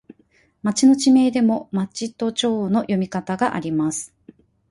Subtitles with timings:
[0.63, 4.15] 町の地名でも、まちとちょうの読み方があります。